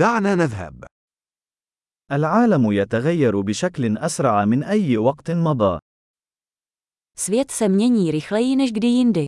[0.00, 0.84] دعنا نذهب.
[2.12, 5.78] العالم يتغير بشكل أسرع من أي وقت مضى.
[7.16, 9.26] Svět se mění rychleji než kdy jindy.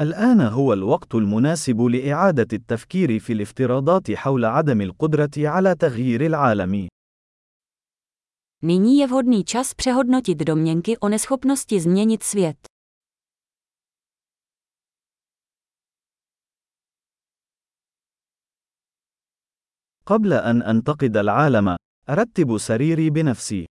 [0.00, 6.88] الآن هو الوقت المناسب لإعادة التفكير في الافتراضات حول عدم القدرة على تغيير العالم.
[8.62, 12.73] Nyní je vhodný čas přehodnotit domněnky o neschopnosti změnit svět.
[20.06, 21.76] قبل أن أنتقد العالم،
[22.08, 23.66] أرتب سريري بنفسي.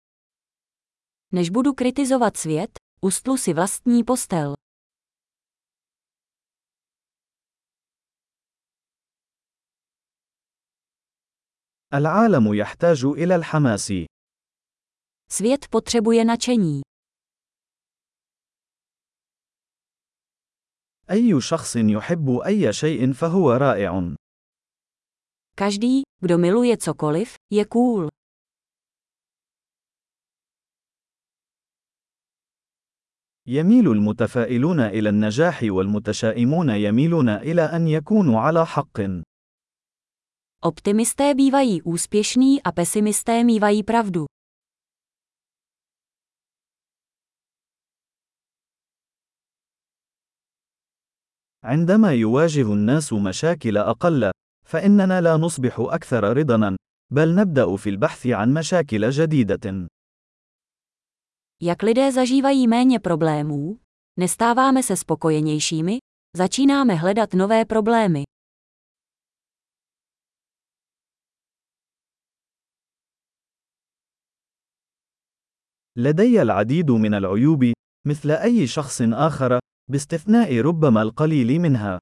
[1.33, 4.53] Než budu kritizovat svět, ustlu si vlastní postel.
[11.93, 13.91] العالم يحتاج إلى الحماس.
[15.29, 16.81] Svět potřebuje nadšení.
[21.11, 24.15] أي شخص يحب أي شيء فهو رائع.
[25.55, 28.09] Každý, kdo miluje cokoliv, je cool.
[33.47, 38.99] يميل المتفائلون إلى النجاح والمتشائمون يميلون إلى أن يكونوا على حق.
[40.65, 44.25] Optimisté bývají úspěšní a pesimisté mívají pravdu.
[51.63, 54.31] عندما يواجه الناس مشاكل أقل،
[54.73, 56.77] فإننا لا نصبح أكثر رضاً،
[57.13, 59.87] بل نبدأ في البحث عن مشاكل جديدة.
[61.61, 63.79] Jak lidé zažívají méně problémů,
[64.19, 65.97] nestáváme se spokojenějšími,
[66.37, 68.23] začínáme hledat nové problémy.
[75.97, 77.73] لدي العديد من العيوب،
[78.07, 79.59] مثل أي شخص آخر،
[79.91, 81.99] باستثناء ربما القليل منها.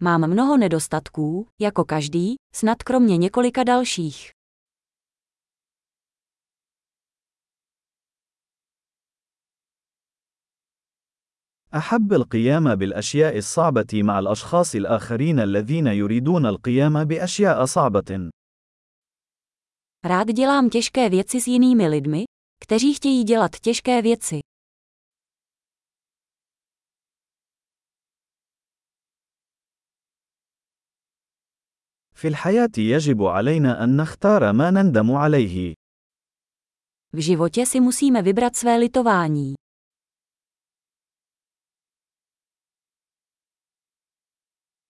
[0.00, 4.30] Mám mnoho nedostatků, jako každý, snad kromě několika dalších.
[11.74, 18.30] أحب القيام بالأشياء الصعبة مع الأشخاص الآخرين الذين يريدون القيام بأشياء صعبة.
[20.04, 22.24] Rád dělám těžké věci s jinými lidmi,
[22.62, 24.40] kteří chtějí dělat těžké věci.
[32.23, 35.73] في الحياة يجب علينا أن نختار ما نندم عليه.
[37.15, 39.53] V životě si musíme vybrat své litování.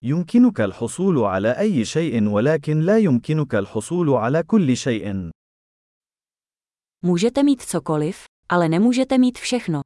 [0.04, 5.32] يمكنك الحصول على أي شيء ولكن لا يمكنك الحصول على كل شيء.
[7.02, 9.82] Můžete mít cokoliv, ale nemůžete mít všechno.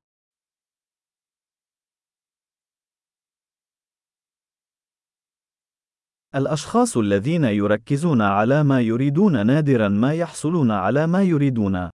[6.38, 11.90] الأشخاص الذين يركزون على ما يريدون نادرا ما يحصلون على ما يريدون.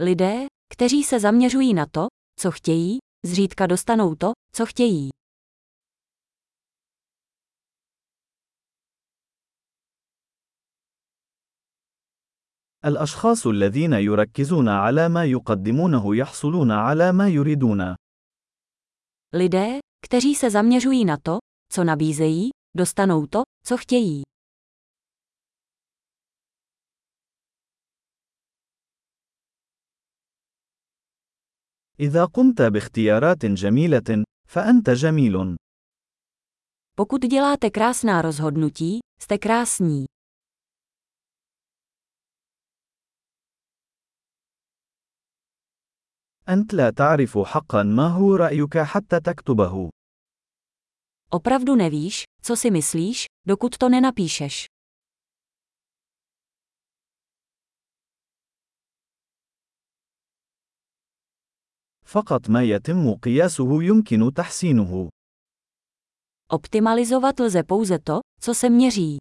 [0.00, 2.06] Lidé, kteří se zaměřují na to,
[2.40, 5.10] co chtějí, zřídka dostanou to, co chtějí.
[12.84, 17.94] الأشخاص الذين يركزون على ما يقدمونه يحصلون على ما يريدون.
[19.34, 21.38] Lidé, kteří se zaměřují na to,
[21.72, 24.23] co nabízejí, dostanou to, co chtějí.
[31.99, 35.55] إذا قمت باختيارات جميلة، فأنت جميل.
[36.95, 40.05] Pokud děláte krásná rozhodnutí, jste krásní.
[46.49, 49.89] أنت لا تعرف حقا ما هو رأيك حتى تكتبه.
[51.31, 54.66] Opravdu nevíš, co si myslíš, dokud to nenapíšeš.
[62.04, 65.08] فقط ما يتم قياسه يمكن تحسينه.
[66.52, 69.18] Optimalizovat lze pouze to, co se měří.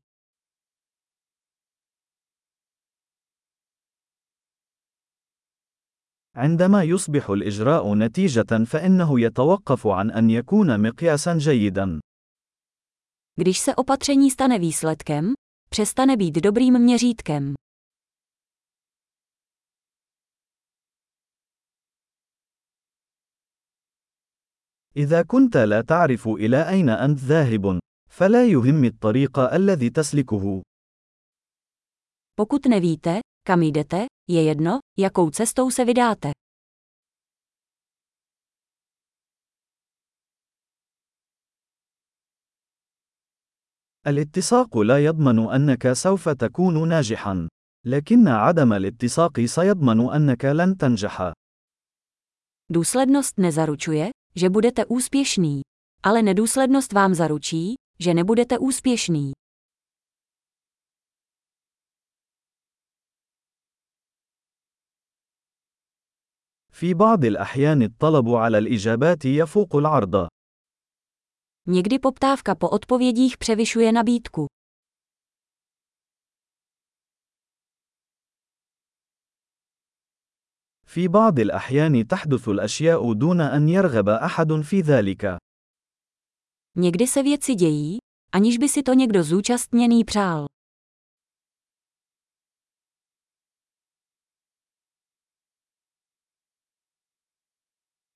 [6.36, 12.00] عندما يصبح الإجراء نتيجة فإنه يتوقف عن أن يكون مقياسا جيدا.
[13.41, 15.33] Když se opatření stane výsledkem,
[15.71, 17.55] přestane být dobrým měřítkem.
[24.97, 27.79] إذا كنت لا تعرف إلى أين أنت ذاهب،
[28.11, 30.63] فلا يهم الطريق الذي تسلكه.
[32.35, 36.31] Pokud nevíte, kam jdete, je jedno, jakou cestou se vydáte.
[44.08, 47.48] الاتساق لا يضمن أنك سوف تكون ناجحا،
[47.86, 51.32] لكن عدم الاتساق سيضمن أنك لن تنجح.
[52.72, 55.62] Důslednost nezaručuje, že budete úspěšný,
[56.04, 59.32] ale nedůslednost vám zaručí, že nebudete úspěšný.
[66.72, 70.33] في بعض الأحيان الطلب على الإجابات يفوق العرض.
[71.67, 74.47] Někdy poptávka po odpovědích převyšuje nabídku.
[80.87, 85.39] في بعض الأحيان تحدث الأشياء دون أن يرغب أحد في ذلك.
[86.77, 87.99] Někdy se věci dějí,
[88.33, 90.47] aniž by si to někdo zúčastněný přál.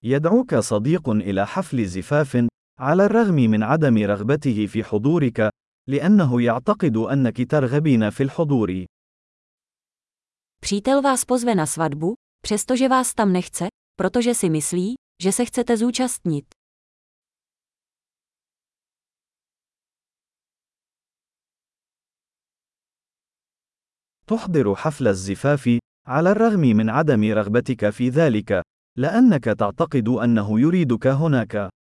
[0.05, 2.37] يدعوك صديق إلى حفل زفاف،
[2.80, 5.50] على الرغم من عدم رغبته في حضورك،
[5.90, 8.86] لأنه يعتقد أنك ترغبين في الحضور.
[10.62, 14.94] Přítel vás pozve na svatbu, přestože vás tam nechce, protože si myslí,
[15.24, 16.46] že se chcete zúčastnit.
[24.28, 28.62] تحضر حفل الزفاف، على الرغم من عدم رغبتك في ذلك،
[28.98, 31.77] لأنك تعتقد أنه يريدك هناك.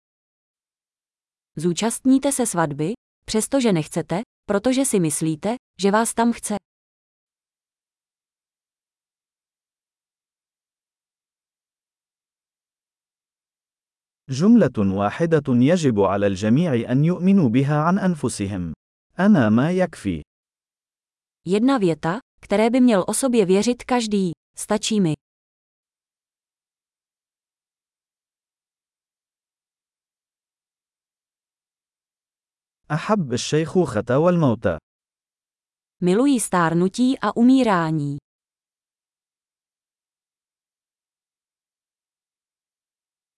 [1.56, 2.92] Zúčastníte se svatby,
[3.26, 6.56] přestože nechcete, protože si myslíte, že vás tam chce.
[14.30, 18.72] جملة واحدة يجب على الجميع أن يؤمنوا بها عن أنفسهم.
[19.18, 20.22] أنا ما يكفي.
[21.48, 24.32] Jedna věta, které by měl o sobě věřit každý.
[24.58, 25.19] Stačí mi.
[32.91, 34.67] أحب الشيخوخة والموت.
[36.01, 38.17] Milují stárnutí a umírání.